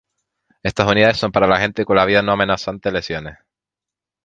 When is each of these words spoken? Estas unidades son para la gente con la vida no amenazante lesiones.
Estas 0.63 0.87
unidades 0.89 1.17
son 1.17 1.31
para 1.31 1.45
la 1.45 1.59
gente 1.59 1.85
con 1.85 1.95
la 1.95 2.05
vida 2.05 2.23
no 2.23 2.31
amenazante 2.31 2.91
lesiones. 2.91 3.37